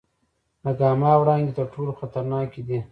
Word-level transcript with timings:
د 0.63 0.65
ګاما 0.79 1.11
وړانګې 1.17 1.51
تر 1.57 1.65
ټولو 1.73 1.91
خطرناکې 1.99 2.61
دي. 2.67 2.77